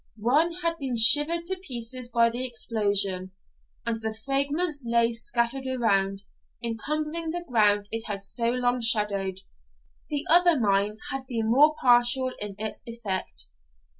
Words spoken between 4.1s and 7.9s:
fragments lay scattered around, encumbering the ground